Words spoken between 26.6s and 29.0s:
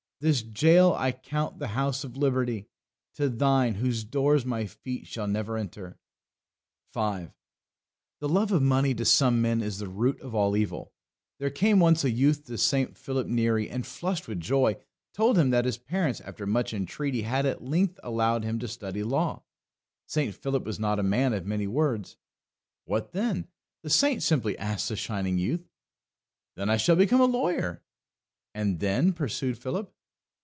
I shall become a lawyer!" "And